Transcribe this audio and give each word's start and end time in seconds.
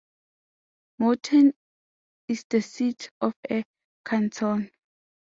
Mortain 0.97 1.53
is 2.27 2.43
the 2.49 2.59
seat 2.63 3.11
of 3.21 3.33
a 3.51 3.63
canton. 4.03 4.71